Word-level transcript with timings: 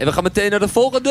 En 0.00 0.06
we 0.06 0.12
gaan 0.12 0.22
meteen 0.22 0.50
naar 0.50 0.58
de 0.58 0.68
volgende. 0.68 1.10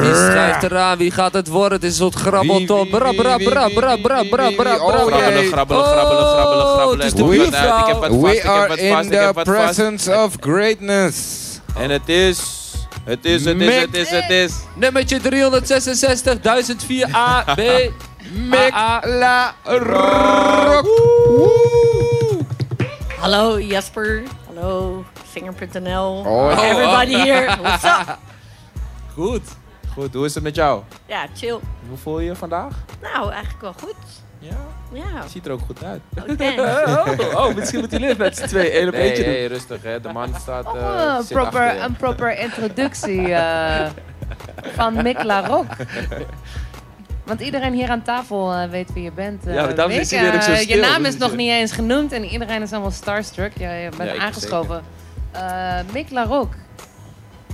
Wie 0.00 0.14
schrijft 0.14 0.62
eraan? 0.62 0.98
Wie 0.98 1.10
gaat 1.10 1.32
het 1.32 1.48
worden? 1.48 1.72
Het 1.72 1.82
is 1.84 1.90
een 1.90 1.96
soort 1.96 2.14
grabbelton. 2.14 2.88
Bra, 2.88 3.12
bra, 3.12 3.36
bra, 3.36 3.68
bra, 3.68 3.68
bra, 3.68 3.96
bra, 3.96 4.22
bra, 4.30 4.50
bra. 4.50 4.74
Oh, 4.76 4.88
Grabbelen, 5.06 5.46
grabbelen, 5.46 5.52
grabbelen, 5.52 5.82
Oh, 5.82 5.90
grabbelen, 5.90 6.66
grabbelen. 6.66 6.96
het 6.96 7.06
is 7.06 7.14
de 7.14 7.24
buurvrouw. 7.24 8.20
We 8.20 8.42
are 8.44 8.76
in 8.76 9.10
the 9.10 9.40
presence 9.44 10.16
of 10.16 10.34
greatness. 10.40 11.16
En 11.76 11.90
het 11.90 12.08
is... 12.08 12.58
Het 13.04 13.24
is, 13.24 13.44
het 13.44 13.60
is, 13.60 13.80
het 13.80 13.94
is, 13.94 14.10
het 14.10 14.30
is. 14.30 14.52
Nummertje 14.74 15.20
366, 15.20 16.40
1004 16.40 17.08
A, 17.14 17.44
B, 17.54 17.60
Mick 18.50 18.72
A, 18.74 19.00
La 19.04 19.54
Rock. 19.64 20.86
Hallo 23.18 23.60
Jasper. 23.60 24.22
Hallo 24.54 25.04
Vinger.nl. 25.14 26.24
Oh. 26.26 26.50
Everybody 26.58 27.14
here. 27.14 27.46
What's 27.62 27.84
up? 27.84 28.18
Goed. 29.14 29.42
Goed, 29.92 30.14
hoe 30.14 30.24
is 30.24 30.34
het 30.34 30.42
met 30.42 30.54
jou? 30.54 30.82
Ja, 31.06 31.26
chill. 31.34 31.58
Hoe 31.88 31.98
voel 31.98 32.18
je 32.20 32.26
je 32.26 32.36
vandaag? 32.36 32.74
Nou, 33.02 33.30
eigenlijk 33.30 33.62
wel 33.62 33.72
goed. 33.82 33.94
Ja, 34.38 34.56
Ja, 34.92 35.28
ziet 35.28 35.46
er 35.46 35.52
ook 35.52 35.60
goed 35.66 35.84
uit. 35.84 36.00
oh. 36.16 37.06
Oh, 37.34 37.46
oh, 37.46 37.54
misschien 37.54 37.80
moet 37.80 37.90
hij 37.90 38.00
lief 38.00 38.16
met 38.18 38.36
z'n 38.36 38.46
twee 38.46 38.70
één 38.70 38.86
op 38.88 38.92
Nee, 38.94 39.02
eentje 39.08 39.24
doen. 39.24 39.32
hey, 39.32 39.46
rustig 39.46 39.82
hè. 39.82 40.00
De 40.00 40.12
man 40.12 40.34
staat... 40.40 40.66
Oh, 40.66 41.18
zit 41.18 41.28
proper, 41.28 41.82
een 41.82 41.96
proper 41.96 42.38
introductie 42.38 43.34
eh, 43.34 43.90
van 44.74 45.02
Mick 45.02 45.22
Larocque. 45.22 45.86
Want 47.30 47.42
iedereen 47.42 47.72
hier 47.72 47.88
aan 47.88 48.02
tafel 48.02 48.52
eh, 48.52 48.70
weet 48.70 48.92
wie 48.92 49.02
je 49.02 49.12
bent. 49.12 49.46
eh, 49.46 49.54
Ja, 49.54 49.64
maar 49.64 49.74
daarom 49.74 49.94
zo 49.94 50.00
Eh, 50.00 50.04
stil, 50.04 50.76
Je 50.76 50.80
naam 50.80 51.04
is 51.04 51.16
nog 51.16 51.30
je- 51.30 51.36
niet 51.36 51.50
eens 51.50 51.72
genoemd 51.72 52.12
en 52.12 52.24
iedereen 52.24 52.62
is 52.62 52.72
allemaal 52.72 52.90
starstruck. 52.90 53.52
Je, 53.58 53.64
je 53.68 53.88
bent 53.96 54.10
Ja, 54.14 54.16
aangeschoven. 54.22 54.82
Eh 55.32 55.74
Mick 55.92 56.10
Larocque. 56.10 56.56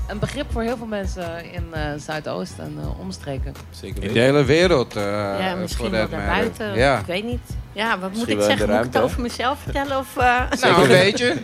Een 0.08 0.18
begrip 0.18 0.52
voor 0.52 0.62
heel 0.62 0.76
veel 0.76 0.86
mensen 0.86 1.52
in 1.52 1.64
eh 1.72 1.80
Zuidoost 1.96 2.58
en 2.58 2.76
eh, 2.80 3.00
omstreken. 3.00 3.54
Zeker 3.70 4.02
In 4.02 4.12
de 4.12 4.20
hele 4.20 4.44
wereld. 4.44 4.96
eh 4.96 5.02
Ja, 5.40 5.54
misschien 5.54 5.90
wel 5.90 6.08
daarbuiten. 6.08 6.74
Ja. 6.74 6.98
Ik 6.98 7.06
weet 7.06 7.24
niet. 7.24 7.40
Ja, 7.72 7.98
wat 7.98 8.12
moet 8.12 8.28
ik 8.28 8.40
zeggen? 8.40 8.68
Moet 8.70 8.84
ik 8.86 8.92
het 8.92 9.02
over 9.02 9.20
mezelf 9.20 9.58
vertellen? 9.62 9.98
Of, 9.98 10.16
eh? 10.16 10.40
Nou, 10.60 10.82
een 10.82 10.88
beetje. 10.88 11.34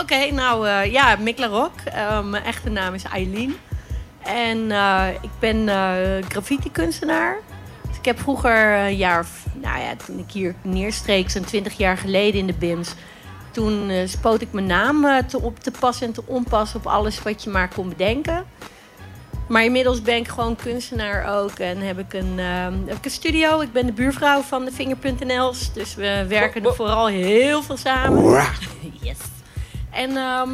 Oké, 0.00 0.30
nou 0.32 0.68
eh, 0.68 0.92
ja, 0.92 1.16
Mick 1.20 1.38
Larocque. 1.38 1.90
Eh, 1.90 2.20
mijn 2.24 2.44
echte 2.44 2.70
naam 2.70 2.94
is 2.94 3.02
Eileen. 3.02 3.56
En 4.24 4.70
eh, 4.70 5.06
ik 5.20 5.30
ben 5.38 5.68
eh 5.68 6.28
graffiti 6.28 6.70
kunstenaar. 6.70 7.36
Dus 7.88 7.96
ik 7.98 8.04
heb 8.04 8.20
vroeger 8.20 8.78
een 8.78 8.96
jaar, 8.96 9.26
nou 9.54 9.80
ja, 9.80 9.96
toen 10.06 10.18
ik 10.18 10.30
hier 10.30 10.54
neerstreek, 10.62 11.30
zo'n 11.30 11.44
20 11.44 11.72
jaar 11.72 11.96
geleden 11.96 12.40
in 12.40 12.46
de 12.46 12.52
BIMS. 12.52 12.94
Toen 13.50 13.90
eh, 13.90 14.06
spoot 14.08 14.40
ik 14.40 14.52
mijn 14.52 14.66
naam 14.66 15.26
te 15.26 15.40
op 15.40 15.58
te 15.58 15.70
pas 15.70 16.00
en 16.00 16.12
te 16.12 16.22
onpas 16.26 16.74
op 16.74 16.86
alles 16.86 17.22
wat 17.22 17.44
je 17.44 17.50
maar 17.50 17.68
kon 17.74 17.88
bedenken. 17.88 18.46
Maar 19.46 19.64
inmiddels 19.64 20.02
ben 20.02 20.16
ik 20.16 20.28
gewoon 20.28 20.56
kunstenaar 20.56 21.38
ook 21.38 21.58
en 21.58 21.78
heb 21.78 21.98
ik 21.98 22.12
een, 22.12 22.38
eh, 22.38 22.64
heb 22.86 22.96
ik 22.96 23.04
een 23.04 23.10
studio. 23.10 23.60
Ik 23.60 23.72
ben 23.72 23.86
de 23.86 23.92
buurvrouw 23.92 24.40
van 24.40 24.64
de 24.64 24.72
Vinger.nl's. 24.72 25.72
Dus 25.72 25.94
we 25.94 26.24
werken 26.28 26.64
er 26.64 26.74
vooral 26.74 27.06
heel 27.06 27.62
veel 27.62 27.76
samen. 27.76 28.22
Yes. 29.00 29.18
En, 29.90 30.16
ehm, 30.16 30.50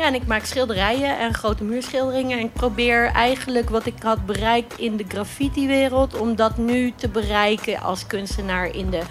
ja, 0.00 0.06
en 0.06 0.14
ik 0.14 0.26
maak 0.26 0.44
schilderijen 0.44 1.18
en 1.18 1.34
grote 1.34 1.64
muurschilderingen. 1.64 2.38
En 2.38 2.44
ik 2.44 2.52
probeer 2.52 3.04
eigenlijk 3.04 3.70
wat 3.70 3.86
ik 3.86 4.02
had 4.02 4.26
bereikt 4.26 4.78
in 4.78 4.96
de 4.96 5.04
graffiti-wereld... 5.08 6.18
om 6.18 6.36
dat 6.36 6.56
nu 6.56 6.92
te 6.96 7.08
bereiken 7.08 7.80
als 7.80 8.06
kunstenaar 8.06 8.74
in 8.74 8.90
de 8.90 9.02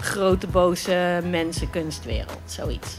grote 0.00 0.46
boze 0.46 1.20
mensenkunstwereld. 1.24 2.40
Zoiets. 2.44 2.96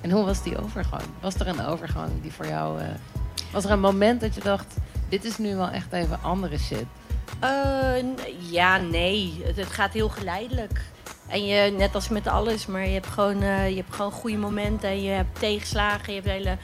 En 0.00 0.10
hoe 0.10 0.24
was 0.24 0.42
die 0.42 0.62
overgang? 0.62 1.02
Was 1.20 1.34
er 1.34 1.46
een 1.46 1.66
overgang 1.66 2.10
die 2.22 2.32
voor 2.32 2.46
jou... 2.46 2.80
eh, 2.80 2.86
was 3.52 3.64
er 3.64 3.70
een 3.70 3.80
moment 3.80 4.20
dat 4.20 4.34
je 4.34 4.40
dacht, 4.40 4.74
dit 5.08 5.24
is 5.24 5.38
nu 5.38 5.56
wel 5.56 5.68
echt 5.68 5.92
even 5.92 6.22
andere 6.22 6.58
shit? 6.58 6.86
Eh, 7.40 8.04
ja, 8.50 8.76
nee. 8.76 9.42
Het, 9.44 9.56
het 9.56 9.72
gaat 9.72 9.92
heel 9.92 10.08
geleidelijk. 10.08 10.80
En 11.28 11.46
je, 11.46 11.70
net 11.70 11.94
als 11.94 12.08
met 12.08 12.26
alles, 12.26 12.66
maar 12.66 12.86
je 12.86 12.92
hebt 12.92 13.06
gewoon, 13.06 13.42
eh, 13.42 13.68
je 13.68 13.76
hebt 13.76 13.94
gewoon 13.94 14.12
goede 14.12 14.36
momenten. 14.36 14.88
En 14.88 15.02
je 15.02 15.10
hebt 15.10 15.38
tegenslagen, 15.38 16.14
je 16.14 16.20
hebt 16.20 16.32
hele, 16.32 16.56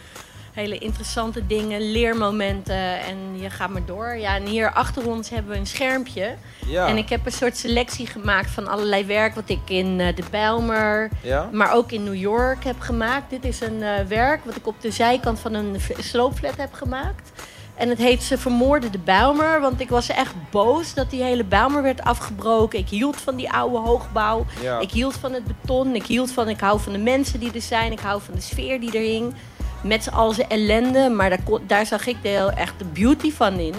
hele 0.52 0.78
interessante 0.78 1.46
dingen, 1.46 1.90
leermomenten. 1.90 3.00
En 3.00 3.16
je 3.40 3.50
gaat 3.50 3.70
maar 3.70 3.84
door. 3.86 4.16
Ja, 4.16 4.34
en 4.34 4.46
hier 4.46 4.72
achter 4.72 5.06
ons 5.06 5.30
hebben 5.30 5.52
we 5.52 5.58
een 5.58 5.66
schermpje. 5.66 6.34
Ja. 6.66 6.86
En 6.86 6.96
ik 6.96 7.08
heb 7.08 7.26
een 7.26 7.32
soort 7.32 7.56
selectie 7.56 8.06
gemaakt 8.06 8.50
van 8.50 8.68
allerlei 8.68 9.04
werk 9.04 9.34
wat 9.34 9.48
ik 9.48 9.60
in 9.66 10.00
eh, 10.00 10.16
de 10.16 10.24
Bijlmer, 10.30 11.08
Ja? 11.22 11.48
maar 11.52 11.74
ook 11.74 11.92
in 11.92 12.04
New 12.04 12.14
York 12.14 12.64
heb 12.64 12.80
gemaakt. 12.80 13.30
Dit 13.30 13.44
is 13.44 13.60
een 13.60 13.82
eh, 13.82 14.04
werk 14.04 14.44
wat 14.44 14.56
ik 14.56 14.66
op 14.66 14.80
de 14.80 14.90
zijkant 14.90 15.38
van 15.38 15.54
een 15.54 15.76
sloopflat 15.98 16.56
heb 16.56 16.72
gemaakt. 16.72 17.30
En 17.80 17.88
het 17.88 17.98
heet 17.98 18.22
Ze 18.22 18.38
vermoorden 18.38 18.92
de 18.92 18.98
Bijlmer. 18.98 19.60
Want 19.60 19.80
ik 19.80 19.88
was 19.88 20.08
echt 20.08 20.34
boos 20.50 20.94
dat 20.94 21.10
die 21.10 21.22
hele 21.22 21.44
Bijlmer 21.44 21.82
werd 21.82 22.02
afgebroken. 22.02 22.78
Ik 22.78 22.88
hield 22.88 23.16
van 23.16 23.36
die 23.36 23.50
oude 23.50 23.76
hoogbouw. 23.76 24.46
Ja. 24.62 24.78
Ik 24.78 24.90
hield 24.90 25.14
van 25.14 25.32
het 25.32 25.44
beton. 25.44 25.94
Ik 25.94 26.06
hield 26.06 26.32
van, 26.32 26.48
ik 26.48 26.60
hou 26.60 26.80
van 26.80 26.92
de 26.92 26.98
mensen 26.98 27.40
die 27.40 27.52
er 27.52 27.60
zijn. 27.60 27.92
Ik 27.92 28.00
hou 28.00 28.20
van 28.22 28.34
de 28.34 28.40
sfeer 28.40 28.80
die 28.80 28.92
er 28.92 29.04
hing. 29.04 29.34
Met 29.82 30.10
al 30.12 30.32
zijn 30.32 30.48
ellende. 30.48 31.08
Maar 31.08 31.30
daar, 31.30 31.40
daar 31.66 31.86
zag 31.86 32.06
ik 32.06 32.16
de, 32.22 32.52
echt 32.54 32.78
de 32.78 32.84
beauty 32.84 33.32
van 33.32 33.58
in. 33.58 33.74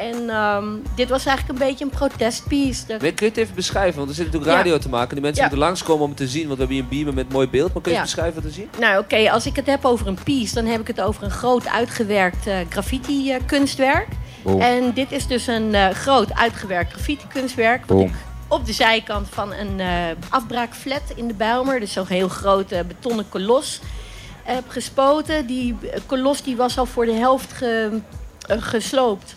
En 0.00 0.30
ehm, 0.30 0.64
dit 0.94 1.08
was 1.08 1.26
eigenlijk 1.26 1.58
een 1.60 1.66
beetje 1.68 1.84
een 1.84 1.90
protestpiece. 1.90 2.86
Dat- 2.86 3.00
Mick, 3.00 3.16
kun 3.16 3.26
je 3.26 3.32
het 3.32 3.40
even 3.42 3.54
beschrijven? 3.54 3.96
Want 3.96 4.08
er 4.08 4.14
zit 4.14 4.24
natuurlijk 4.24 4.52
Ja. 4.52 4.56
radio 4.58 4.78
te 4.78 4.88
maken. 4.88 5.14
Die 5.14 5.20
mensen 5.22 5.42
Ja. 5.42 5.48
moeten 5.48 5.66
langskomen 5.66 6.02
om 6.02 6.08
het 6.08 6.18
te 6.18 6.28
zien. 6.28 6.42
Want 6.46 6.52
we 6.52 6.58
hebben 6.58 6.76
hier 6.76 6.84
een 6.84 6.90
beamer 6.96 7.14
met 7.14 7.32
mooi 7.32 7.48
beeld. 7.48 7.72
Maar 7.72 7.82
kun 7.82 7.92
je 7.92 7.98
Ja. 7.98 8.04
even 8.04 8.14
beschrijven 8.14 8.42
wat 8.42 8.52
we 8.52 8.58
zien? 8.60 8.68
Nou 8.80 8.98
oké, 8.98 9.30
als 9.30 9.46
ik 9.46 9.56
het 9.56 9.66
heb 9.66 9.84
over 9.84 10.06
een 10.06 10.18
piece, 10.24 10.54
dan 10.54 10.64
heb 10.66 10.80
ik 10.80 10.86
het 10.86 11.00
over 11.00 11.22
een 11.22 11.30
groot 11.30 11.68
uitgewerkt 11.68 12.46
eh, 12.46 12.56
graffiti 12.68 13.32
eh, 13.32 13.40
kunstwerk. 13.46 14.06
Boom. 14.42 14.60
En 14.60 14.92
dit 14.94 15.12
is 15.12 15.26
dus 15.26 15.46
een 15.46 15.74
eh, 15.74 15.88
groot 15.90 16.34
uitgewerkt 16.34 16.92
graffiti 16.92 17.24
kunstwerk. 17.32 17.78
Wat 17.86 17.96
Boom. 17.96 18.06
ik 18.06 18.14
op 18.48 18.66
de 18.66 18.72
zijkant 18.72 19.28
van 19.30 19.52
een 19.52 19.80
eh, 19.80 19.88
afbraakflat 20.28 21.02
in 21.14 21.28
de 21.28 21.34
Bijlmer, 21.34 21.80
dus 21.80 21.92
zo'n 21.92 22.06
heel 22.06 22.28
grote 22.28 22.84
betonnen 22.88 23.28
kolos, 23.28 23.80
heb 24.42 24.64
gespoten. 24.68 25.46
Die 25.46 25.76
kolos 26.06 26.42
die 26.42 26.56
was 26.56 26.78
al 26.78 26.86
voor 26.86 27.04
de 27.06 27.12
helft 27.12 27.52
ge- 27.52 27.98
gesloopt. 28.48 29.34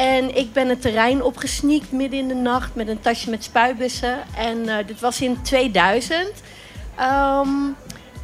En 0.00 0.36
ik 0.36 0.52
ben 0.52 0.68
het 0.68 0.80
terrein 0.80 1.22
opgesneakt 1.22 1.92
midden 1.92 2.18
in 2.18 2.28
de 2.28 2.34
nacht 2.34 2.74
met 2.74 2.88
een 2.88 3.00
tasje 3.00 3.30
met 3.30 3.44
spuitbussen. 3.44 4.18
En 4.36 4.68
eh, 4.68 4.86
dit 4.86 5.00
was 5.00 5.20
in 5.20 5.42
2000. 5.42 6.30
Ehm, 6.96 7.48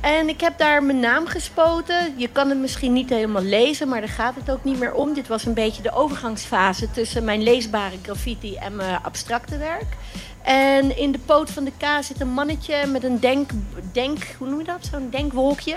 en 0.01 0.29
ik 0.29 0.41
heb 0.41 0.59
daar 0.59 0.83
mijn 0.83 1.01
naam 1.01 1.27
gespoten. 1.27 2.15
Je 2.17 2.29
kan 2.29 2.49
het 2.49 2.59
misschien 2.59 2.93
niet 2.93 3.11
helemaal 3.11 3.43
lezen, 3.43 3.89
maar 3.89 4.01
daar 4.01 4.09
gaat 4.09 4.35
het 4.35 4.51
ook 4.51 4.65
niet 4.65 4.79
meer 4.79 4.95
om. 4.95 5.15
Dit 5.15 5.29
was 5.29 5.45
een 5.45 5.55
beetje 5.55 5.83
de 5.83 5.93
overgangsfase 5.93 6.91
tussen 6.91 7.25
mijn 7.25 7.43
leesbare 7.43 7.97
graffiti 8.03 8.55
en 8.55 8.77
mijn 8.77 9.03
abstracte 9.03 9.59
werk. 9.59 9.97
En 10.43 10.97
in 10.97 11.13
de 11.13 11.21
poot 11.27 11.51
van 11.51 11.65
de 11.65 11.73
K 11.79 12.05
zit 12.05 12.21
een 12.21 12.33
mannetje 12.33 12.87
met 12.87 13.05
een 13.05 13.21
denk, 13.21 13.51
denk 13.93 14.35
hoe 14.39 14.49
noem 14.49 14.59
je 14.59 14.65
dat? 14.65 14.89
Zo'n 14.91 15.11
denkwolkje. 15.11 15.77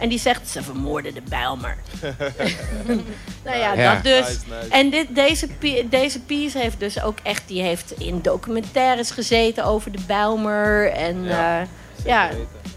En 0.00 0.08
die 0.08 0.18
zegt, 0.18 0.48
ze 0.48 0.62
vermoorden 0.62 1.14
de 1.14 1.22
Bijlmer. 1.28 1.76
nou 3.44 3.58
ja, 3.58 3.72
Ja. 3.74 3.94
dat 3.94 4.02
dus. 4.02 4.26
Nice, 4.28 4.40
nice. 4.48 4.68
En 4.70 4.90
dit, 4.90 5.14
deze, 5.14 5.48
deze 5.90 6.20
piece 6.20 6.58
heeft 6.58 6.80
dus 6.80 7.02
ook 7.02 7.18
echt, 7.22 7.42
die 7.48 7.62
heeft 7.62 7.90
in 8.00 8.18
documentaires 8.22 9.10
gezeten 9.10 9.64
over 9.64 9.92
de 9.92 9.98
Bijlmer. 10.06 10.92
En 10.92 11.24
Ja, 11.24 11.58
ja, 11.58 11.66
Zeker 11.96 12.04
ja 12.04 12.30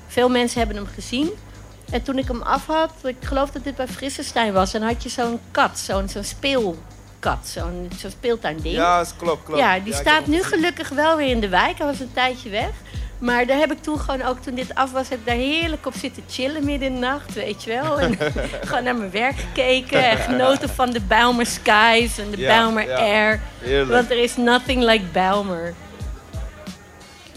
veel 0.08 0.30
mensen 0.30 0.58
hebben 0.60 0.78
hem 0.78 0.88
gezien. 0.94 1.30
En 1.92 2.02
toen 2.04 2.18
ik 2.18 2.28
hem 2.28 2.42
af 2.42 2.66
had, 2.66 2.92
ik 3.04 3.16
geloof 3.20 3.50
dat 3.52 3.64
dit 3.64 3.76
bij 3.76 3.88
Frissestein 3.88 4.54
was, 4.54 4.74
en 4.74 4.82
had 4.82 5.04
je 5.04 5.10
zo'n 5.10 5.40
kat, 5.52 5.80
zo'n 5.80 6.10
zo'n 6.10 6.24
speelkat, 6.24 7.48
zo'n 7.48 7.92
zo'n 7.98 8.12
speeltuinding. 8.12 8.76
Ja, 8.76 9.02
is- 9.02 9.14
klopt, 9.18 9.44
klopt. 9.44 9.60
Ja, 9.60 9.80
die 9.80 9.94
staat 9.94 10.28
nu 10.28 10.44
gelukkig 10.44 10.90
wel 10.90 11.18
weer 11.18 11.30
in 11.30 11.40
de 11.40 11.50
wijk. 11.50 11.78
Hij 11.78 11.88
was 11.88 12.00
een 12.00 12.14
tijdje 12.14 12.50
weg. 12.50 12.70
Maar 13.18 13.46
daar 13.46 13.58
heb 13.58 13.72
ik 13.72 13.82
toen 13.82 14.00
gewoon 14.00 14.22
ook, 14.22 14.38
toen 14.42 14.56
dit 14.56 14.76
af 14.76 14.92
was, 14.92 15.10
heb 15.10 15.20
ik 15.20 15.26
daar 15.26 15.36
heerlijk 15.36 15.86
op 15.86 15.94
zitten 16.00 16.24
chillen 16.30 16.66
midden 16.66 16.88
in 16.88 16.94
de 16.94 17.00
nacht, 17.00 17.34
weet 17.34 17.64
je 17.64 17.70
wel. 17.82 18.00
En 18.00 18.18
gewoon 18.66 18.84
naar 18.84 18.96
mijn 18.96 19.12
werk 19.12 19.36
gekeken 19.38 20.10
en 20.10 20.18
genoten 20.18 20.70
van 20.70 20.90
de 20.92 21.02
Bijlmer 21.02 21.46
Skies 21.46 22.18
en 22.18 22.32
de 22.32 22.38
Ja, 22.38 22.48
Bijlmer 22.48 22.88
ja. 22.88 22.98
Air. 22.98 23.42
Heerlijk. 23.60 23.92
Want 23.92 24.12
er 24.12 24.24
is 24.24 24.36
nothing 24.36 24.84
like 24.84 25.04
Bijlmer. 25.12 25.74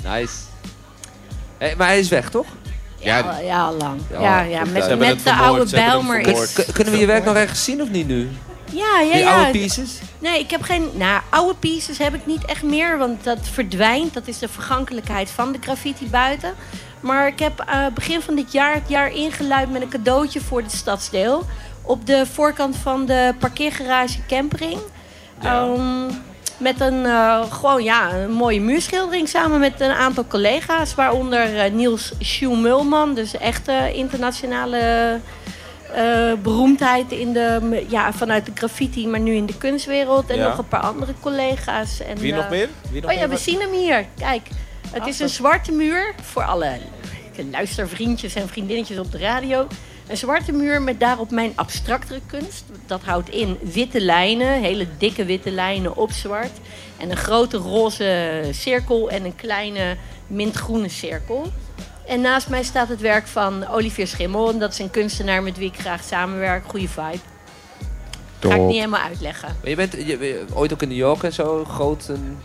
Nice. 0.05 0.35
Hé, 1.59 1.75
maar 1.77 1.87
hij 1.87 1.99
is 1.99 2.09
weg, 2.09 2.31
toch? 2.31 2.47
Ja, 2.99 3.19
Ja, 3.19 3.39
ja, 3.39 3.65
al 3.65 3.75
lang. 3.75 4.01
Ja, 4.11 4.21
Ja, 4.21 4.41
ja, 4.41 4.61
goed, 4.65 4.99
met, 4.99 5.25
de 5.25 5.33
oude 5.33 5.71
Bijlmer 5.71 6.21
is... 6.21 6.53
Kun- 6.53 6.73
kunnen 6.73 6.93
we 6.93 6.99
je 6.99 7.07
werk 7.07 7.25
nog 7.25 7.37
ergens 7.37 7.65
zien 7.65 7.83
of 7.83 7.89
niet 7.91 8.07
nu? 8.07 8.29
Ja, 8.73 9.01
ja, 9.01 9.13
Die 9.13 9.27
oude 9.27 9.51
pieces? 9.51 9.99
Nee, 10.19 10.39
ik 10.41 10.51
heb 10.51 10.63
geen. 10.63 10.91
Nou, 10.95 11.21
oude 11.37 11.55
pieces 11.59 11.99
heb 11.99 12.15
ik 12.15 12.27
niet 12.27 12.45
echt 12.45 12.63
meer, 12.63 12.99
want 12.99 13.25
dat 13.25 13.39
verdwijnt. 13.43 14.15
Dat 14.15 14.27
is 14.27 14.39
de 14.39 14.49
vergankelijkheid 14.49 15.31
van 15.31 15.53
de 15.53 15.59
graffiti 15.61 16.09
buiten. 16.11 16.55
Maar 17.01 17.27
ik 17.27 17.39
heb 17.39 17.61
eh, 17.61 17.87
begin 17.95 18.21
van 18.21 18.35
dit 18.35 18.53
jaar 18.53 18.75
het 18.75 18.89
jaar 18.89 19.13
ingeluid 19.13 19.71
met 19.71 19.83
een 19.83 19.89
cadeautje 19.89 20.41
voor 20.41 20.63
het 20.63 20.73
stadsdeel. 20.73 21.45
Op 21.83 22.07
de 22.07 22.27
voorkant 22.27 22.77
van 22.77 23.07
de 23.07 23.35
parkeergarage 23.39 24.19
Campering. 24.27 24.81
Ja. 25.41 25.63
Ehm, 25.63 26.11
met 26.57 26.81
een, 26.81 27.07
eh, 27.07 27.53
gewoon, 27.53 27.83
ja, 27.83 28.13
een 28.13 28.31
mooie 28.31 28.61
muurschildering 28.61 29.29
samen 29.29 29.61
met 29.61 29.81
een 29.81 29.91
aantal 29.91 30.27
collega's. 30.27 30.95
Waaronder 30.95 31.59
eh, 31.59 31.73
Niels 31.73 32.13
Schumulman, 32.19 33.15
dus 33.15 33.37
echt 33.37 33.69
eh, 33.69 33.95
internationale 33.95 35.21
eh, 35.97 36.33
beroemdheid 36.43 37.13
in 37.13 37.33
de, 37.33 37.85
ja, 37.89 38.13
vanuit 38.13 38.47
de 38.47 38.53
graffiti, 38.55 39.09
maar 39.09 39.21
nu 39.21 39.35
in 39.35 39.47
de 39.47 39.57
kunstwereld. 39.59 40.31
En 40.31 40.37
Ja. 40.37 40.49
nog 40.49 40.59
een 40.59 40.69
paar 40.69 40.81
andere 40.81 41.13
collega's. 41.21 42.01
En, 42.01 42.17
Wie 42.19 42.33
eh, 42.33 42.39
nog 42.39 42.51
meer? 42.51 42.69
Wie 42.91 43.01
nog 43.01 43.11
Oh 43.11 43.17
ja, 43.17 43.27
meer? 43.27 43.37
we 43.37 43.43
zien 43.43 43.61
hem 43.61 43.73
hier. 43.73 44.07
Kijk, 44.19 44.49
het 44.91 45.07
is 45.07 45.19
een 45.19 45.29
zwarte 45.29 45.73
muur 45.73 46.15
voor 46.23 46.45
alle 46.45 46.73
luistervriendjes 47.51 48.35
en 48.35 48.49
vriendinnetjes 48.49 48.99
op 48.99 49.13
de 49.13 49.19
radio. 49.19 49.67
Een 50.07 50.17
zwarte 50.17 50.53
muur 50.53 50.83
met 50.83 51.01
daarop 51.01 51.31
mijn 51.31 51.53
abstractere 51.55 52.21
kunst. 52.27 52.65
Dat 52.87 53.03
houdt 53.05 53.29
in 53.31 53.59
witte 53.63 54.01
lijnen, 54.01 54.61
hele 54.63 54.87
dikke 54.99 55.25
witte 55.25 55.51
lijnen 55.51 55.97
op 55.97 56.11
zwart. 56.13 56.53
En 56.97 57.11
een 57.11 57.17
grote 57.17 57.57
roze 57.57 58.41
cirkel 58.51 59.11
en 59.11 59.25
een 59.25 59.37
kleine 59.37 59.97
mintgroene 60.27 60.89
cirkel. 60.89 61.47
En 62.07 62.21
naast 62.21 62.49
mij 62.49 62.63
staat 62.63 62.89
het 62.89 63.01
werk 63.01 63.27
van 63.27 63.69
Olivier 63.69 64.07
Schimmel. 64.07 64.51
En 64.51 64.59
dat 64.59 64.73
is 64.73 64.79
een 64.79 64.91
kunstenaar 64.91 65.43
met 65.43 65.59
wie 65.59 65.69
ik 65.73 65.79
graag 65.81 66.03
samenwerk. 66.03 66.65
Goede 66.67 66.89
vibe. 66.89 67.19
Ga 68.41 68.55
ik 68.55 68.61
niet 68.61 68.75
helemaal 68.77 69.01
uitleggen. 69.01 69.49
Maar 69.61 69.71
je 69.71 69.77
bent 69.77 69.93
je, 69.93 70.07
je- 70.07 70.45
ooit 70.55 70.73
ook 70.73 70.83
in 70.83 70.89
New 70.89 70.97
York 70.97 71.23
en 71.23 71.33
zo 71.33 71.65
groot 71.65 72.09
en 72.09 72.39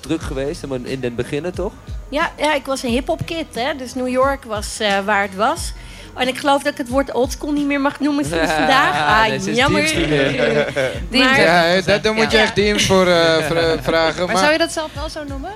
druk 0.00 0.22
geweest, 0.22 0.66
maar 0.66 0.78
in 0.84 1.00
den 1.00 1.14
beginnen 1.14 1.54
toch? 1.54 1.72
Ja, 2.08 2.30
ja 2.38 2.54
ik 2.54 2.66
was 2.66 2.82
een 2.82 2.90
hip-hop 2.90 3.20
kid, 3.26 3.46
hè? 3.54 3.76
dus 3.76 3.94
New 3.94 4.08
York 4.08 4.44
was 4.44 4.80
eh, 4.80 4.98
waar 5.04 5.22
het 5.22 5.34
was. 5.34 5.72
En 6.14 6.28
ik 6.28 6.38
geloof 6.38 6.62
dat 6.62 6.72
ik 6.72 6.78
het 6.78 6.88
woord 6.88 7.12
oldschool 7.12 7.52
niet 7.52 7.66
meer 7.66 7.80
mag 7.80 8.00
noemen 8.00 8.24
sinds 8.24 8.52
vandaag. 8.52 8.94
Ah, 8.94 9.28
Nee, 9.28 9.54
jammer. 9.54 9.82
Maar, 11.10 11.40
Ja, 11.40 11.98
daar 11.98 12.14
moet 12.14 12.30
je 12.30 12.36
Ja. 12.36 12.42
echt 12.42 12.54
dienst 12.54 12.86
voor 12.86 13.06
eh, 13.06 13.36
vra- 13.46 13.82
vragen. 13.82 14.16
Maar 14.24 14.26
Maar, 14.34 14.38
zou 14.42 14.52
je 14.52 14.58
dat 14.58 14.72
zelf 14.72 14.90
wel 14.94 15.08
zo 15.08 15.24
noemen? 15.24 15.50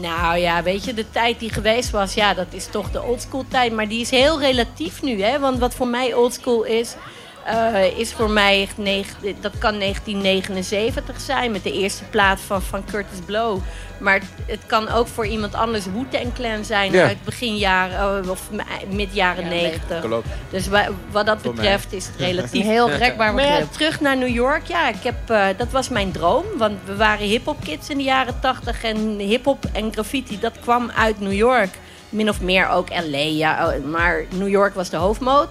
Nou 0.00 0.38
ja, 0.38 0.62
weet 0.62 0.84
je, 0.84 0.94
de 0.94 1.10
tijd 1.10 1.38
die 1.38 1.52
geweest 1.52 1.90
was, 1.90 2.14
ja, 2.14 2.34
dat 2.34 2.46
is 2.50 2.66
toch 2.66 2.90
de 2.90 3.02
oldschool 3.02 3.44
tijd. 3.48 3.72
Maar 3.72 3.88
die 3.88 4.00
is 4.00 4.10
heel 4.10 4.40
relatief 4.40 5.02
nu, 5.02 5.22
hè? 5.22 5.38
Want 5.38 5.58
wat 5.58 5.74
voor 5.74 5.88
mij 5.88 6.14
oldschool 6.14 6.64
is, 6.64 6.94
eh, 7.48 7.98
is 7.98 8.12
voor 8.12 8.30
mij, 8.30 8.68
dat 9.40 9.58
kan 9.58 9.78
1979 9.78 11.20
zijn 11.20 11.50
met 11.52 11.62
de 11.62 11.72
eerste 11.72 12.04
plaat 12.04 12.40
van, 12.40 12.62
van 12.62 12.84
Curtis 12.84 13.18
Blow. 13.26 13.58
Maar 13.98 14.20
het 14.46 14.60
kan 14.66 14.88
ook 14.88 15.06
voor 15.06 15.26
iemand 15.26 15.54
anders 15.54 15.84
Wu-Tang 15.84 16.32
Clan 16.34 16.64
zijn 16.64 16.92
Ja. 16.92 17.06
uit 17.06 17.24
begin 17.24 17.56
jaren 17.56 18.22
eh, 18.24 18.30
of 18.30 18.48
mid 18.90 19.14
jaren 19.14 19.44
Ja, 19.44 19.50
90. 19.50 20.00
Klopt. 20.00 20.26
Dus 20.50 20.68
wa- 20.68 20.88
wat 21.10 21.26
dat 21.26 21.38
Voor 21.42 21.54
mij. 21.54 21.62
betreft 21.62 21.92
is 21.92 22.06
het 22.06 22.16
relatief. 22.28 22.64
heel 22.64 22.90
rekbaar 22.90 23.34
Maar 23.34 23.44
ja, 23.44 23.66
terug 23.70 24.00
naar 24.00 24.16
New 24.16 24.34
York. 24.34 24.66
Ja, 24.66 24.88
ik 24.88 25.02
heb, 25.02 25.30
eh, 25.30 25.46
dat 25.56 25.70
was 25.70 25.88
mijn 25.88 26.10
droom. 26.12 26.44
Want 26.56 26.78
we 26.84 26.96
waren 26.96 27.26
hip-hop 27.26 27.56
kids 27.64 27.90
in 27.90 27.96
de 27.96 28.02
jaren 28.04 28.40
80. 28.40 28.82
En 28.84 29.18
hip-hop 29.18 29.64
en 29.72 29.92
graffiti, 29.92 30.38
dat 30.40 30.52
kwam 30.60 30.90
uit 30.96 31.20
New 31.20 31.32
York. 31.32 31.70
Min 32.08 32.28
of 32.28 32.40
meer 32.40 32.68
ook 32.68 32.88
LA. 32.90 33.18
Ja, 33.18 33.66
oh, 33.68 33.84
maar 33.84 34.24
New 34.34 34.48
York 34.48 34.74
was 34.74 34.90
de 34.90 34.96
hoofdmoot. 34.96 35.48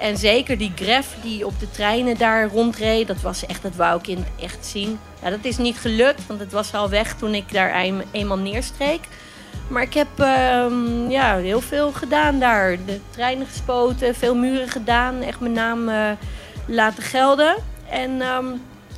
En 0.00 0.16
zeker 0.16 0.58
die 0.58 0.72
gref 0.74 1.14
die 1.22 1.46
op 1.46 1.60
de 1.60 1.70
treinen 1.70 2.18
daar 2.18 2.48
rondreed, 2.48 3.06
dat 3.06 3.20
was 3.20 3.46
echt, 3.46 3.62
dat 3.62 3.74
wou 3.76 3.98
ik 3.98 4.06
in 4.06 4.16
het 4.16 4.44
echt 4.44 4.66
zien. 4.66 4.98
Ja, 5.22 5.30
dat 5.30 5.44
is 5.44 5.56
niet 5.56 5.78
gelukt, 5.78 6.26
want 6.26 6.40
het 6.40 6.52
was 6.52 6.74
al 6.74 6.88
weg 6.88 7.14
toen 7.14 7.34
ik 7.34 7.52
daar 7.52 7.84
een- 7.84 8.02
eenmaal 8.10 8.38
neerstreek. 8.38 9.00
Maar 9.68 9.82
ik 9.82 9.94
heb 9.94 10.08
ehm, 10.16 11.10
ja, 11.10 11.36
heel 11.36 11.60
veel 11.60 11.92
gedaan 11.92 12.38
daar. 12.38 12.76
De 12.86 13.00
treinen 13.10 13.46
gespoten, 13.46 14.14
veel 14.14 14.34
muren 14.34 14.68
gedaan. 14.68 15.22
Echt 15.22 15.40
mijn 15.40 15.52
naam 15.52 15.88
eh, 15.88 16.10
laten 16.66 17.02
gelden. 17.02 17.56
En 17.90 18.20
ehm, 18.20 18.46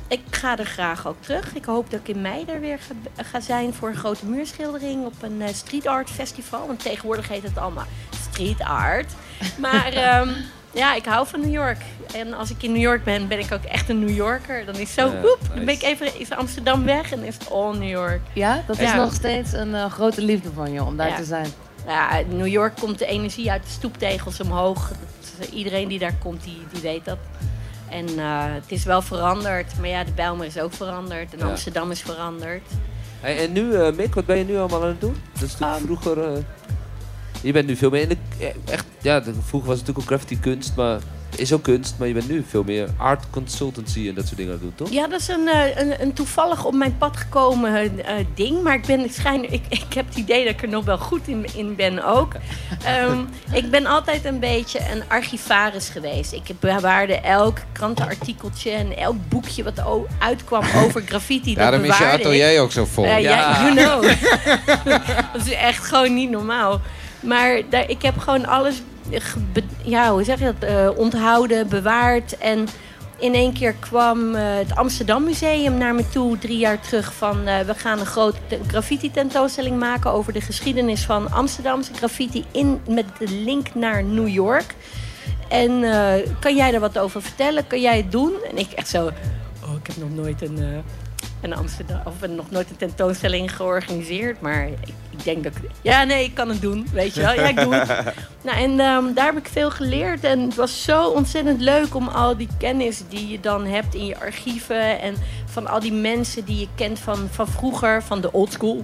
ik 0.07 0.21
ga 0.29 0.57
er 0.57 0.65
graag 0.65 1.07
ook 1.07 1.17
terug. 1.21 1.53
Ik 1.55 1.65
hoop 1.65 1.89
dat 1.91 1.99
ik 1.99 2.07
in 2.15 2.21
mei 2.21 2.45
daar 2.45 2.59
weer 2.59 2.79
ga, 2.79 3.23
ga 3.23 3.39
zijn 3.39 3.73
voor 3.73 3.89
een 3.89 3.95
grote 3.95 4.25
muurschildering 4.25 5.05
op 5.05 5.13
een 5.21 5.41
eh, 5.41 5.53
street 5.53 5.87
art 5.87 6.09
festival. 6.09 6.67
Want 6.67 6.83
tegenwoordig 6.83 7.27
heet 7.27 7.43
het 7.43 7.57
allemaal 7.57 7.85
street 8.29 8.61
art. 8.61 9.11
Maar 9.57 9.93
ehm, 9.93 10.29
ja, 10.73 10.95
ik 10.95 11.05
hou 11.05 11.27
van 11.27 11.39
New 11.39 11.51
York. 11.51 11.81
En 12.15 12.33
als 12.33 12.49
ik 12.49 12.63
in 12.63 12.71
New 12.71 12.81
York 12.81 13.03
ben, 13.03 13.27
ben 13.27 13.39
ik 13.39 13.51
ook 13.53 13.63
echt 13.63 13.89
een 13.89 13.99
New 13.99 14.15
Yorker. 14.15 14.65
Dan 14.65 14.75
is 14.75 14.93
zo, 14.93 15.05
Ja, 15.07 15.21
woep, 15.21 15.39
dan 15.55 15.65
ben 15.65 15.73
ik 15.73 15.81
even 15.83 16.19
is 16.19 16.31
Amsterdam 16.31 16.83
weg 16.85 17.11
en 17.11 17.23
is 17.23 17.33
het 17.33 17.51
all 17.51 17.77
New 17.77 17.89
York. 17.89 18.19
Ja, 18.33 18.63
dat 18.67 18.79
is 18.79 18.83
Ja. 18.91 18.95
nog 18.95 19.13
steeds 19.13 19.53
een 19.53 19.75
eh, 19.75 19.91
grote 19.91 20.21
liefde 20.21 20.49
van 20.53 20.71
je 20.71 20.83
om 20.83 20.97
daar 20.97 21.07
Ja. 21.09 21.15
te 21.15 21.23
zijn. 21.23 21.47
Ja, 21.87 22.17
in 22.17 22.37
New 22.37 22.47
York 22.47 22.75
komt 22.79 22.99
de 22.99 23.05
energie 23.05 23.51
uit 23.51 23.63
de 23.63 23.69
stoeptegels 23.69 24.39
omhoog. 24.39 24.91
Dat, 25.39 25.47
iedereen 25.49 25.87
die 25.87 25.99
daar 25.99 26.15
komt, 26.19 26.43
die, 26.43 26.61
die 26.71 26.81
weet 26.81 27.05
dat. 27.05 27.17
En 27.89 28.07
eh, 28.19 28.43
het 28.53 28.71
is 28.71 28.83
wel 28.83 29.01
veranderd. 29.01 29.79
Maar 29.79 29.89
ja, 29.89 30.03
de 30.03 30.11
Bijlmer 30.11 30.45
is 30.45 30.59
ook 30.59 30.73
veranderd. 30.73 31.33
En 31.33 31.39
Ja. 31.39 31.45
Amsterdam 31.45 31.91
is 31.91 32.01
veranderd. 32.01 32.61
Hey, 33.19 33.37
en 33.43 33.51
nu, 33.51 33.73
eh, 33.75 33.91
Mick, 33.93 34.13
wat 34.15 34.25
ben 34.25 34.37
je 34.37 34.43
nu 34.43 34.57
allemaal 34.57 34.81
aan 34.81 34.87
het 34.87 35.01
doen? 35.01 35.21
Dat 35.33 35.41
is 35.43 35.57
natuurlijk 35.57 35.79
Um, 35.79 36.01
vroeger... 36.01 36.33
eh, 36.33 36.39
je 37.41 37.51
bent 37.51 37.67
nu 37.67 37.75
veel 37.75 37.89
meer 37.89 38.01
in 38.01 38.09
de... 38.09 38.17
eh, 38.39 38.47
Echt, 38.73 38.85
ja, 39.03 39.19
de- 39.19 39.33
vroeger 39.33 39.69
was 39.69 39.77
het 39.79 39.87
natuurlijk 39.87 39.99
ook 39.99 40.05
graffiti 40.19 40.39
kunst, 40.39 40.75
maar... 40.75 40.99
Is 41.35 41.53
ook 41.53 41.63
kunst, 41.63 41.95
maar 41.97 42.07
je 42.07 42.13
bent 42.13 42.29
nu 42.29 42.45
veel 42.49 42.63
meer 42.63 42.89
art 42.97 43.23
consultancy 43.29 44.07
en 44.07 44.15
dat 44.15 44.25
soort 44.25 44.37
dingen 44.37 44.53
aan 44.53 44.59
het 44.59 44.77
doen, 44.77 44.87
toch? 44.87 44.95
Ja, 44.95 45.07
dat 45.07 45.19
is 45.19 45.27
een, 45.27 45.47
eh, 45.47 45.77
een, 45.77 46.01
een 46.01 46.13
toevallig 46.13 46.65
op 46.65 46.73
mijn 46.73 46.97
pad 46.97 47.17
gekomen 47.17 48.05
eh, 48.05 48.15
ding. 48.35 48.61
Maar 48.61 48.73
ik, 48.73 48.85
ben, 48.85 48.99
ik, 48.99 49.11
schijn, 49.11 49.51
ik, 49.53 49.61
ik 49.69 49.93
heb 49.93 50.07
het 50.07 50.15
idee 50.17 50.43
dat 50.45 50.53
ik 50.53 50.61
er 50.61 50.69
nog 50.69 50.85
wel 50.85 50.97
goed 50.97 51.27
in, 51.27 51.45
in 51.55 51.75
ben 51.75 52.05
ook. 52.05 52.33
Ehm, 52.85 53.17
ik 53.61 53.69
ben 53.71 53.85
altijd 53.85 54.25
een 54.25 54.39
beetje 54.39 54.79
een 54.91 55.03
archivaris 55.07 55.89
geweest. 55.89 56.31
Ik 56.33 56.43
bewaarde 56.59 57.15
elk 57.15 57.57
krantenartikeltje 57.71 58.71
en 58.71 58.97
elk 58.97 59.15
boekje 59.29 59.63
wat 59.63 59.81
uitkwam 60.19 60.63
over 60.85 61.01
graffiti. 61.05 61.53
dat 61.53 61.63
daarom 61.63 61.83
is 61.83 61.85
je 61.87 61.93
bewaarde 61.97 62.19
ik. 62.19 62.25
atelier 62.25 62.61
ook 62.61 62.71
zo 62.71 62.85
vol. 62.85 63.05
Eh, 63.05 63.21
ja, 63.21 63.61
you 63.61 63.75
know. 63.75 64.03
dat 65.33 65.45
is 65.45 65.51
echt 65.53 65.85
gewoon 65.85 66.13
niet 66.13 66.29
normaal. 66.29 66.81
Maar 67.19 67.61
daar, 67.69 67.89
ik 67.89 68.01
heb 68.01 68.17
gewoon 68.17 68.45
alles, 68.45 68.81
ja, 69.83 70.11
hoe 70.11 70.23
zeg 70.23 70.39
je 70.39 70.53
dat, 70.59 70.69
eh, 70.69 70.89
onthouden, 70.95 71.67
bewaard. 71.67 72.37
En 72.37 72.67
in 73.19 73.33
één 73.33 73.53
keer 73.53 73.73
kwam 73.73 74.35
eh, 74.35 74.43
het 74.55 74.75
Amsterdam 74.75 75.23
Museum 75.23 75.77
naar 75.77 75.95
me 75.95 76.09
toe, 76.09 76.37
drie 76.37 76.57
jaar 76.57 76.79
terug. 76.79 77.13
Van 77.13 77.47
eh, 77.47 77.59
we 77.59 77.73
gaan 77.73 77.99
een 77.99 78.05
grote 78.05 78.37
te- 78.47 78.59
graffiti 78.67 79.11
tentoonstelling 79.11 79.79
maken 79.79 80.11
over 80.11 80.33
de 80.33 80.41
geschiedenis 80.41 81.05
van 81.05 81.31
Amsterdamse 81.31 81.93
graffiti. 81.93 82.45
In, 82.51 82.81
met 82.87 83.05
de 83.19 83.27
link 83.27 83.75
naar 83.75 84.03
New 84.03 84.27
York. 84.27 84.75
En 85.49 85.83
kan 86.39 86.55
jij 86.55 86.71
daar 86.71 86.79
wat 86.79 86.97
over 86.97 87.21
vertellen? 87.21 87.67
Kan 87.67 87.81
jij 87.81 87.97
het 87.97 88.11
doen? 88.11 88.33
En 88.49 88.57
ik 88.57 88.71
echt 88.71 88.87
zo, 88.87 89.05
oh, 89.63 89.73
ik 89.79 89.87
heb 89.87 89.97
nog 89.97 90.09
nooit 90.15 90.41
een, 90.41 90.83
een 91.43 91.55
Amsterdam 91.55 92.01
of 92.05 92.21
een- 92.21 92.35
nog 92.35 92.51
nooit 92.51 92.69
een 92.69 92.75
tentoonstelling 92.75 93.55
georganiseerd. 93.55 94.41
Maar 94.41 94.67
ik, 94.67 94.77
ik 95.09 95.23
denk 95.23 95.43
dat 95.43 95.55
ik, 95.55 95.69
ja, 95.81 96.03
nee, 96.03 96.23
ik 96.23 96.33
kan 96.33 96.49
het 96.49 96.61
doen, 96.61 96.87
weet 96.93 97.13
je 97.15 97.21
wel. 97.21 97.33
Ja, 97.33 97.47
ik 97.47 97.59
doe 97.59 97.75
het. 97.75 98.03
Nou, 98.43 98.57
en 98.57 98.79
ehm, 98.79 99.13
daar 99.13 99.25
heb 99.25 99.37
ik 99.37 99.47
veel 99.47 99.71
geleerd. 99.71 100.23
En 100.23 100.39
het 100.39 100.55
was 100.55 100.83
zo 100.83 101.07
ontzettend 101.07 101.61
leuk 101.61 101.95
om 101.95 102.07
al 102.07 102.37
die 102.37 102.47
kennis 102.57 103.01
die 103.09 103.27
je 103.27 103.39
dan 103.39 103.65
hebt 103.65 103.95
in 103.95 104.05
je 104.05 104.19
archieven. 104.19 105.01
En 105.01 105.15
van 105.45 105.67
al 105.67 105.79
die 105.79 105.93
mensen 105.93 106.45
die 106.45 106.59
je 106.59 106.67
kent 106.75 106.99
van, 106.99 107.27
van 107.31 107.47
vroeger, 107.47 108.03
van 108.03 108.21
de 108.21 108.31
old 108.31 108.51
school. 108.53 108.81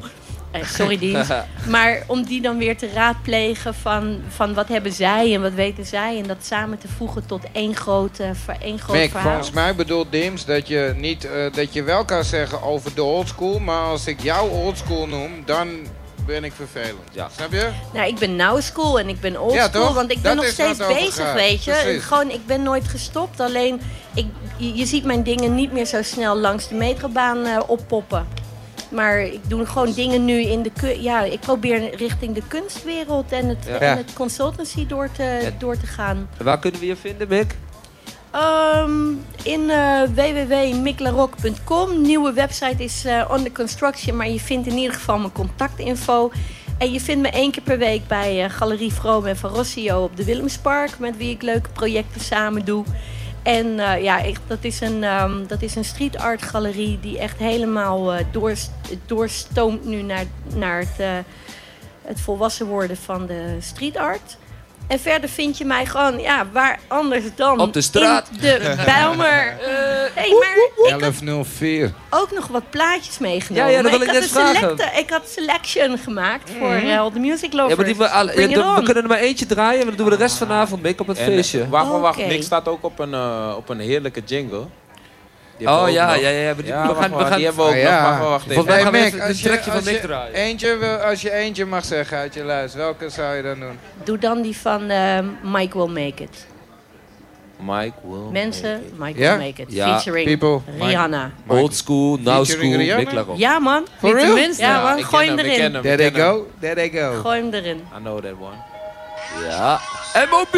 Eh, 0.52 0.66
sorry, 0.66 0.98
dienst. 0.98 1.32
Maar 1.68 2.04
om 2.08 2.24
die 2.26 2.42
dan 2.42 2.58
weer 2.58 2.78
te 2.78 2.90
raadplegen 2.94 3.74
van, 3.74 4.22
van 4.30 4.54
wat 4.54 4.68
hebben 4.68 4.92
zij 4.92 5.34
en 5.34 5.42
wat 5.42 5.54
weten 5.54 5.86
zij. 5.86 6.18
En 6.18 6.28
dat 6.28 6.38
samen 6.42 6.78
te 6.78 6.88
voegen 6.88 7.26
tot 7.26 7.44
één 7.52 7.76
groot, 7.76 8.16
ver- 8.34 8.62
één 8.62 8.80
groot 8.80 8.96
Mick, 8.98 9.10
verhaal. 9.12 9.30
volgens 9.32 9.52
mij 9.52 9.76
bedoelt 9.76 10.12
Dims 10.12 10.46
dat 10.46 10.68
je, 10.68 10.94
niet, 10.98 11.26
eh, 11.26 11.32
dat 11.54 11.74
je 11.74 11.84
wel 11.84 12.06
kan 12.06 12.24
zeggen 12.24 12.62
over 12.64 12.96
de 12.96 13.04
oldschool. 13.04 13.60
Maar 13.60 13.82
als 13.84 14.08
ik 14.08 14.22
jou 14.22 14.50
oldschool 14.52 15.08
noem, 15.08 15.32
dan 15.46 15.68
ben 16.26 16.44
ik 16.44 16.54
vervelend. 16.56 17.00
Ja. 17.12 17.30
Snap 17.36 17.52
je? 17.52 17.70
Nou, 17.94 18.08
ik 18.08 18.16
ben 18.20 18.36
now 18.36 18.62
school 18.62 19.00
en 19.00 19.10
ik 19.10 19.20
ben 19.20 19.42
old 19.42 19.54
Ja, 19.54 19.68
school. 19.70 19.94
Want 19.94 20.12
ik 20.12 20.22
ben 20.22 20.36
Dat 20.36 20.44
nog 20.44 20.54
steeds 20.54 20.78
bezig, 20.88 21.34
weet 21.34 21.64
je. 21.64 21.98
Gewoon, 22.02 22.30
ik 22.30 22.46
ben 22.46 22.64
nooit 22.64 22.88
gestopt. 22.88 23.40
Alleen, 23.40 23.82
ik, 24.14 24.26
je, 24.58 24.74
je 24.76 24.86
ziet 24.86 25.04
mijn 25.04 25.24
dingen 25.24 25.56
niet 25.56 25.72
meer 25.72 25.86
zo 25.86 26.02
snel 26.04 26.38
langs 26.38 26.68
de 26.68 26.76
metrobaan 26.76 27.46
eh, 27.46 27.60
oppoppen. 27.68 28.28
Maar 28.90 29.20
ik 29.22 29.40
doe 29.48 29.66
gewoon 29.66 29.94
dingen 29.94 30.26
nu 30.26 30.42
in 30.42 30.62
de... 30.62 30.98
Ja, 31.02 31.24
ik 31.24 31.40
probeer 31.40 31.96
richting 31.96 32.36
de 32.36 32.42
kunstwereld 32.48 33.32
en 33.32 33.48
het, 33.48 33.66
Ja. 33.68 33.80
en 33.80 33.98
het 33.98 34.14
consultancy 34.14 34.88
door 34.88 35.10
te, 35.12 35.24
Ja. 35.24 35.50
door 35.60 35.78
te 35.78 35.86
gaan. 35.88 36.30
En 36.38 36.46
waar 36.46 36.60
kunnen 36.60 36.80
we 36.80 36.86
je 36.86 36.96
vinden, 36.96 37.28
Mick? 37.28 37.56
Ehm, 38.32 39.10
in 39.44 39.70
eh 39.70 40.02
www.miklarok.com. 40.16 42.02
Nieuwe 42.02 42.34
website 42.34 42.84
is 42.84 43.06
eh 43.06 43.32
under 43.36 43.52
construction, 43.52 44.16
maar 44.16 44.30
je 44.30 44.40
vindt 44.40 44.68
in 44.68 44.78
ieder 44.78 44.94
geval 44.96 45.18
mijn 45.18 45.32
contactinfo. 45.32 46.32
En 46.78 46.92
je 46.92 47.00
vindt 47.00 47.22
me 47.22 47.30
één 47.30 47.52
keer 47.52 47.64
per 47.64 47.78
week 47.78 48.08
bij 48.08 48.44
eh, 48.44 48.50
Galerie 48.50 48.94
Vroom 48.94 49.26
en 49.26 49.38
Van 49.38 49.50
Rossio 49.50 50.04
op 50.04 50.16
de 50.18 50.24
Willemspark, 50.24 51.00
met 51.00 51.18
wie 51.18 51.30
ik 51.30 51.42
leuke 51.42 51.70
projecten 51.70 52.22
samen 52.22 52.66
doe. 52.66 52.84
En 53.50 53.80
eh, 53.80 54.04
ja, 54.04 54.22
dat, 54.48 54.64
is 54.64 54.82
een, 54.82 55.04
ehm, 55.04 55.46
dat 55.48 55.62
is 55.62 55.76
een 55.76 55.86
street 55.86 56.18
art 56.18 56.42
galerie 56.42 57.00
die 57.00 57.20
echt 57.20 57.38
helemaal 57.38 58.14
eh, 58.14 58.26
doorst- 58.32 58.72
doorstoomt 59.06 59.86
nu 59.86 60.02
naar, 60.02 60.26
naar 60.56 60.80
het, 60.80 61.00
eh, 61.00 61.18
het 62.02 62.22
volwassen 62.22 62.66
worden 62.66 62.98
van 62.98 63.26
de 63.26 63.58
street 63.60 63.98
art. 63.98 64.38
En 64.90 65.00
verder 65.00 65.30
vind 65.30 65.58
je 65.58 65.66
mij 65.66 65.86
gewoon, 65.86 66.20
ja, 66.20 66.48
waar 66.52 66.80
anders 66.88 67.24
dan 67.36 67.60
Op 67.60 67.74
de 67.74 67.82
straat. 67.82 68.30
in 68.32 68.38
de 68.42 68.74
Bijlmer. 68.86 69.58
Eh, 69.60 69.98
Hey, 70.14 70.30
maar 70.40 70.56
ik 70.86 70.92
had 70.92 71.00
1104. 71.00 71.94
ook 72.10 72.32
nog 72.32 72.48
wat 72.48 72.70
plaatjes 72.70 73.18
meegenomen. 73.18 73.72
Ja, 73.72 73.78
ja, 73.78 73.82
dat 73.82 73.92
wil 73.92 74.02
ik 74.02 74.12
net 74.12 74.28
vragen. 74.28 74.56
selecte- 74.56 75.00
ik 75.00 75.10
had 75.10 75.30
selection 75.30 75.98
gemaakt 75.98 76.50
voor 76.60 76.72
eh, 76.74 77.00
All 77.00 77.12
the 77.12 77.20
Music 77.20 77.54
Lovers. 77.54 77.70
Ja, 77.70 77.76
maar 77.76 77.86
die 77.86 77.96
we, 77.96 78.04
ja, 78.50 78.76
we 78.76 78.84
kunnen 78.84 79.04
er 79.04 79.10
maar 79.10 79.18
eentje 79.20 79.46
draaien, 79.46 79.78
maar 79.78 79.86
dan 79.88 79.96
doen 79.96 80.06
we 80.06 80.12
de 80.18 80.24
rest 80.24 80.38
vanavond 80.38 80.82
mee 80.82 80.96
op 81.00 81.08
het 81.08 81.18
En, 81.18 81.26
feestje. 81.26 81.62
eh, 81.62 81.70
wacht, 81.70 81.88
wacht, 81.90 82.02
wacht. 82.02 82.18
Oké. 82.20 82.28
Nick 82.28 82.44
staat 82.44 82.68
ook 82.68 82.84
op 82.84 83.00
een, 83.00 83.14
eh, 83.14 83.54
op 83.58 83.70
een 83.70 83.80
heerlijke 83.80 84.22
jingle. 84.26 84.66
Oh 85.68 85.84
we 85.84 85.92
ja, 85.92 86.14
ja, 86.14 86.30
ja. 86.30 86.40
ja, 86.40 86.54
maar 86.54 86.56
die- 86.64 86.66
Ja, 86.66 86.88
we 86.88 86.96
gaan, 86.96 87.12
we 87.18 87.24
gaan, 87.26 87.36
die 87.36 87.46
hebben 87.46 87.66
we 87.66 87.70
ook 87.72 87.76
Ah, 87.78 87.84
nog. 87.84 87.92
ja. 87.92 88.20
Wacht, 88.30 88.44
even. 88.50 88.54
Volgens 88.54 88.76
mij 88.76 88.84
gaan 88.84 88.92
we 88.92 89.14
een 89.14 89.22
als 89.28 89.42
je- 89.42 89.48
trekje 89.48 89.72
van 89.72 89.84
Nick 89.84 90.02
draaien. 90.02 90.34
Eentje 90.34 90.78
wil, 90.78 90.96
als 90.98 91.22
je 91.22 91.32
eentje 91.32 91.66
mag 91.66 91.86
zeggen 91.86 92.18
uit 92.18 92.34
je 92.34 92.44
lijst, 92.46 92.74
welke 92.76 93.10
zou 93.10 93.36
je 93.36 93.42
dan 93.42 93.60
doen? 93.60 93.80
Doe 94.04 94.18
dan 94.18 94.42
die 94.42 94.58
van 94.58 94.90
eh, 94.90 95.20
Mike 95.44 95.78
Will 95.78 95.88
Make 95.88 96.24
It. 96.24 96.48
Mike 97.62 97.94
will 98.04 98.32
Mensen, 98.32 98.72
make 98.72 99.12
it. 99.12 99.18
Mike? 99.18 99.20
Will 99.20 99.38
Make 99.48 99.62
It. 99.62 99.68
Featuring 99.74 100.38
People. 100.40 100.86
Rihanna. 100.86 101.32
Old 101.48 101.76
school, 101.76 102.18
now 102.18 102.46
school. 102.46 103.36
Ja 103.36 103.60
man, 103.60 103.86
For 104.00 104.14
real? 104.14 104.26
tenminste. 104.26 104.64
Ja, 104.64 104.82
man. 104.84 105.04
gooi 105.04 105.28
hem 105.28 105.40
erin. 105.40 105.82
There 105.82 105.98
they 105.98 106.12
go, 106.12 106.48
there 106.60 106.76
they 106.76 106.90
go. 106.90 107.20
gooi 107.22 107.38
hem 107.40 107.54
erin. 107.54 107.78
I 107.78 108.00
know 108.00 108.22
that 108.22 108.34
one. 108.40 108.56
Ja. 109.50 109.80
M.O.B. 110.30 110.58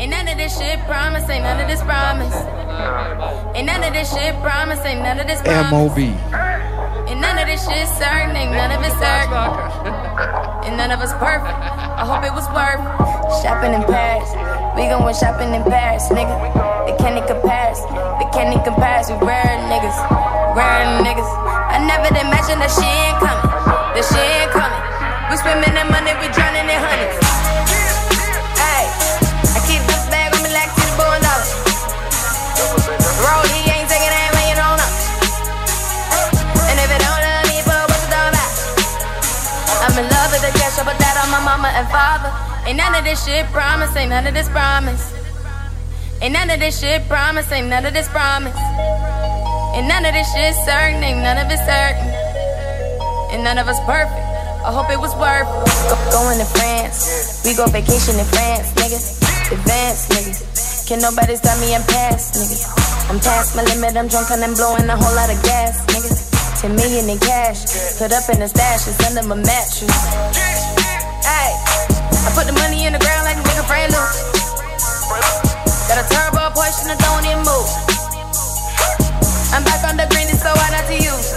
Ain't 0.00 0.16
none 0.16 0.28
of 0.32 0.38
this 0.38 0.56
shit 0.56 0.80
promise, 0.88 1.28
ain't 1.28 1.44
none 1.44 1.60
of 1.60 1.68
this 1.68 1.84
promise. 1.84 2.32
Ain't 3.52 3.68
none 3.68 3.84
of 3.84 3.92
this 3.92 4.08
shit 4.08 4.32
promise, 4.40 4.80
ain't 4.80 5.04
none 5.04 5.20
of 5.20 5.28
this 5.28 5.44
promise. 5.44 5.68
MOB. 5.68 6.00
Ain't 7.04 7.20
none 7.20 7.36
of 7.36 7.44
this 7.44 7.60
shit 7.68 7.84
certain, 8.00 8.32
ain't 8.32 8.48
none 8.48 8.72
of 8.72 8.80
it 8.80 8.96
certain. 8.96 9.44
And 10.64 10.80
none 10.80 10.88
of 10.88 11.04
us 11.04 11.12
perfect. 11.20 11.52
I 11.52 12.08
hope 12.08 12.24
it 12.24 12.32
was 12.32 12.48
worth 12.48 12.80
shopping 13.44 13.76
in 13.76 13.84
Paris. 13.84 14.24
We 14.72 14.88
gon' 14.88 15.04
went 15.04 15.20
shopping 15.20 15.52
in 15.52 15.68
Paris, 15.68 16.08
nigga. 16.08 16.32
They 16.88 16.96
can't 16.96 17.20
even 17.20 17.28
compare 17.28 17.68
us. 17.68 17.84
They 18.16 18.28
can't 18.32 18.56
even 18.56 18.64
compare 18.64 19.04
us. 19.04 19.12
We 19.12 19.20
rare 19.20 19.52
niggas, 19.68 20.00
rare 20.56 20.96
niggas. 21.04 21.28
I 21.28 21.76
never 21.84 22.08
imagined 22.08 22.64
that 22.64 22.72
she 22.72 22.88
ain't 22.88 23.20
coming. 23.20 23.52
That 23.92 24.04
she 24.08 24.16
ain't 24.16 24.48
coming. 24.48 24.80
We 25.28 25.36
swimming 25.44 25.76
in 25.76 25.86
money, 25.92 26.16
we 26.24 26.32
drowning 26.32 26.72
in 26.72 26.80
hundreds. 26.80 27.19
Of 43.00 43.06
this 43.06 43.24
shit 43.24 43.46
promise, 43.46 43.96
ain't 43.96 44.10
none 44.10 44.26
of 44.26 44.34
this 44.34 44.48
promise. 44.50 45.00
Ain't 46.20 46.34
none 46.34 46.50
of 46.50 46.60
this 46.60 46.80
shit 46.80 47.00
promise, 47.08 47.50
ain't 47.50 47.68
none 47.68 47.86
of 47.86 47.94
this 47.94 48.08
promise. 48.08 48.52
Ain't 49.72 49.88
none 49.88 50.04
of 50.04 50.12
this 50.12 50.28
shit 50.36 50.52
certain, 50.68 51.00
ain't 51.00 51.24
none 51.24 51.40
of 51.40 51.48
it 51.48 51.60
certain. 51.64 52.08
And 53.32 53.40
none 53.40 53.56
of 53.56 53.68
us 53.72 53.80
perfect. 53.88 54.20
I 54.60 54.68
hope 54.68 54.92
it 54.92 55.00
was 55.00 55.16
worth 55.16 55.48
go, 55.88 55.96
going 56.12 56.36
to 56.44 56.48
France. 56.52 57.40
We 57.40 57.56
go 57.56 57.64
vacation 57.72 58.20
in 58.20 58.28
France, 58.36 58.68
nigga. 58.76 59.00
Advance, 59.48 60.00
nigga. 60.12 60.36
Can 60.84 61.00
nobody 61.00 61.36
stop 61.36 61.56
me? 61.64 61.72
I'm 61.72 61.80
past, 61.88 62.36
nigga. 62.36 63.08
I'm 63.08 63.18
past 63.20 63.56
my 63.56 63.64
limit. 63.64 63.96
I'm 63.96 64.08
drunk 64.12 64.28
and 64.28 64.44
I'm 64.44 64.52
blowing 64.52 64.84
a 64.84 64.96
whole 64.96 65.16
lot 65.16 65.32
of 65.32 65.40
gas, 65.40 65.80
nigga. 65.88 66.12
Ten 66.60 66.76
million 66.76 67.08
in 67.08 67.18
cash, 67.18 67.64
put 67.96 68.12
up 68.12 68.28
in 68.28 68.40
the 68.40 68.48
stash, 68.48 68.84
it's 68.84 69.00
under 69.08 69.24
my 69.26 69.36
mattress. 69.36 70.59
I 72.20 72.28
put 72.36 72.44
the 72.44 72.52
money 72.52 72.84
in 72.84 72.92
the 72.92 73.00
ground 73.00 73.24
like 73.24 73.40
a 73.40 73.44
nigga 73.48 73.64
brand 73.64 73.92
new. 73.92 74.06
Got 75.88 75.98
a 75.98 76.04
turbo 76.06 76.52
Porsche 76.52 76.84
and 76.84 76.92
I 76.92 76.98
don't 77.00 77.24
even 77.24 77.40
move. 77.42 77.68
I'm 79.56 79.64
back 79.64 79.82
on 79.88 79.96
the 79.96 80.06
green, 80.12 80.28
so 80.36 80.52
hard 80.52 80.70
not 80.76 80.84
to 80.86 80.96
use. 81.00 81.28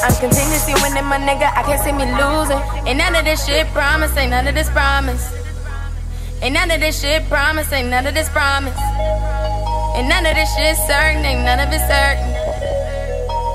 I'm 0.00 0.14
continuously 0.22 0.78
winning, 0.80 1.04
my 1.04 1.18
nigga. 1.18 1.50
I 1.52 1.66
can't 1.66 1.82
see 1.82 1.92
me 1.92 2.06
losing. 2.06 2.60
Ain't 2.86 3.02
none 3.02 3.18
of 3.18 3.24
this 3.26 3.44
shit 3.44 3.66
promise, 3.74 4.16
ain't 4.16 4.30
none 4.30 4.46
of 4.46 4.54
this 4.54 4.70
promise. 4.70 5.26
Ain't 6.40 6.54
none 6.54 6.70
of 6.70 6.80
this 6.80 7.00
shit 7.00 7.26
promise, 7.28 7.72
ain't 7.72 7.90
none 7.90 8.06
of 8.06 8.14
this 8.14 8.28
promise. 8.30 8.78
Ain't 9.96 10.08
none 10.08 10.24
of 10.24 10.34
this 10.38 10.48
shit 10.54 10.76
certain, 10.86 11.24
ain't 11.26 11.42
none 11.42 11.60
of 11.60 11.68
it 11.74 11.82
certain. 11.84 12.30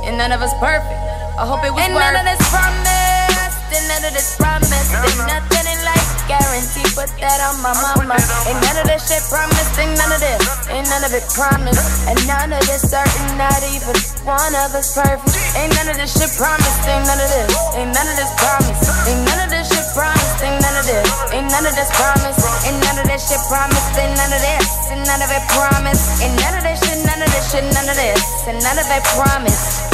And 0.05 0.17
none 0.17 0.31
of 0.31 0.41
us 0.41 0.53
perfect. 0.59 0.99
I 1.39 1.47
hope 1.47 1.63
it 1.63 1.71
was 1.71 1.79
Ain't 1.79 1.93
none 1.95 2.17
of 2.17 2.25
this 2.27 2.43
promise, 2.51 3.55
ain't 3.71 3.87
none 3.87 4.03
of 4.03 4.13
this 4.13 4.35
promise. 4.35 4.73
Ain't 4.73 5.27
nothing 5.31 5.65
in 5.69 5.79
life 5.85 6.08
guaranteed, 6.29 6.93
put 6.93 7.09
that 7.17 7.41
on 7.41 7.57
my 7.65 7.73
mama. 7.81 8.13
Ain't 8.45 8.61
none 8.61 8.77
of 8.77 8.85
this 8.85 9.09
shit 9.09 9.25
promised, 9.33 9.73
ain't 9.81 9.97
none 9.97 10.13
of 10.13 10.21
this, 10.21 10.37
ain't 10.69 10.85
none 10.85 11.01
of 11.01 11.09
it 11.09 11.25
promised. 11.33 12.05
And 12.05 12.21
none 12.29 12.53
of 12.53 12.61
this 12.69 12.85
certain, 12.85 13.33
not 13.33 13.57
even 13.73 13.97
one 14.21 14.53
of 14.61 14.77
us 14.77 14.93
perfect. 14.93 15.25
Ain't 15.57 15.73
none 15.73 15.89
of 15.89 15.97
this 15.97 16.13
shit 16.13 16.29
promised, 16.37 16.85
ain't 16.85 17.01
none 17.09 17.17
of 17.17 17.29
this, 17.33 17.49
ain't 17.73 17.89
none 17.89 18.05
of 18.05 18.13
this 18.13 18.29
promised. 18.37 18.85
Ain't 19.09 19.25
none 19.25 19.41
of 19.41 19.49
this 19.49 19.65
shit 19.73 19.87
promised, 19.97 20.37
ain't 20.45 20.61
none 20.61 20.77
of 20.77 20.85
this, 20.85 21.09
ain't 21.33 21.49
none 21.49 21.65
of 21.65 21.73
this 21.73 21.89
promised. 21.97 22.45
Ain't 22.69 22.77
none 22.85 22.97
of 23.01 23.05
this 23.09 23.25
shit 23.25 23.41
promised, 23.49 23.97
ain't 23.97 24.13
none 24.13 24.29
of 24.29 24.41
this, 24.45 24.69
and 24.93 25.01
none 25.09 25.21
of 25.25 25.33
it 25.33 25.43
promised. 25.49 26.05
Ain't 26.21 26.37
none 26.45 26.53
of 26.53 26.61
this 26.61 26.77
shit, 26.77 27.01
none 27.09 27.21
of 27.25 27.29
this 27.33 27.45
shit, 27.49 27.65
none 27.73 27.89
of 27.89 27.97
this, 27.97 28.21
and 28.45 28.61
none 28.61 28.77
of 28.77 28.85
it 28.85 29.01
promised. 29.17 29.89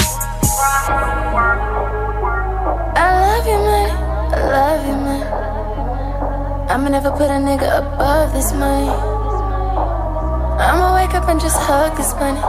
I'ma 6.75 6.89
never 6.89 7.09
put 7.09 7.29
a 7.31 7.39
nigga 7.39 7.69
above 7.77 8.33
this 8.33 8.51
money. 8.51 8.89
I'ma 10.59 10.93
wake 10.95 11.15
up 11.15 11.29
and 11.29 11.39
just 11.39 11.55
hug 11.57 11.95
this 11.95 12.13
money. 12.15 12.41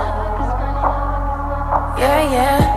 Yeah, 2.00 2.32
yeah. 2.32 2.75